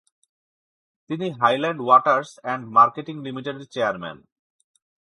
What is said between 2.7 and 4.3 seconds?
Marketing লিমিটেডের chairman.